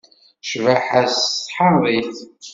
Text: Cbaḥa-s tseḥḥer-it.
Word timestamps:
Cbaḥa-s 0.49 1.15
tseḥḥer-it. 1.33 2.17